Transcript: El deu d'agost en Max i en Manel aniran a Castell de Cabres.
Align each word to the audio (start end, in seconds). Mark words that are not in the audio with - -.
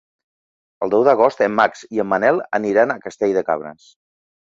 El 0.85 0.93
deu 0.93 1.03
d'agost 1.09 1.45
en 1.49 1.55
Max 1.61 1.85
i 1.99 2.03
en 2.07 2.11
Manel 2.17 2.43
aniran 2.63 2.97
a 2.97 2.99
Castell 3.07 3.41
de 3.41 3.49
Cabres. 3.53 3.91